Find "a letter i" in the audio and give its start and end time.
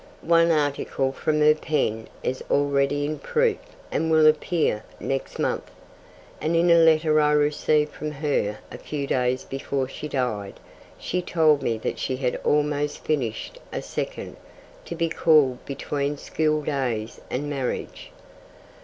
6.71-7.33